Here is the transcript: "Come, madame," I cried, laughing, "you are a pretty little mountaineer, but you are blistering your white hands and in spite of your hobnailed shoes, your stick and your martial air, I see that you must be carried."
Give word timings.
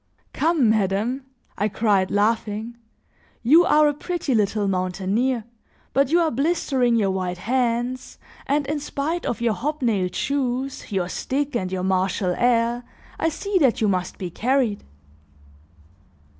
"Come, 0.33 0.67
madame," 0.71 1.25
I 1.59 1.67
cried, 1.67 2.09
laughing, 2.09 2.75
"you 3.43 3.65
are 3.65 3.87
a 3.87 3.93
pretty 3.93 4.33
little 4.33 4.67
mountaineer, 4.67 5.43
but 5.93 6.09
you 6.09 6.19
are 6.21 6.31
blistering 6.31 6.95
your 6.95 7.11
white 7.11 7.37
hands 7.37 8.17
and 8.47 8.65
in 8.65 8.79
spite 8.79 9.27
of 9.27 9.41
your 9.41 9.53
hobnailed 9.53 10.15
shoes, 10.15 10.91
your 10.91 11.07
stick 11.07 11.55
and 11.55 11.71
your 11.71 11.83
martial 11.83 12.33
air, 12.35 12.83
I 13.19 13.29
see 13.29 13.59
that 13.59 13.79
you 13.79 13.87
must 13.87 14.17
be 14.17 14.31
carried." 14.31 14.83